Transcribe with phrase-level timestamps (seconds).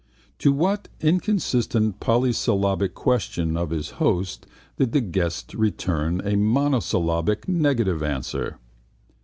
[0.39, 8.01] To what inconsequent polysyllabic question of his host did the guest return a monosyllabic negative
[8.01, 8.57] answer?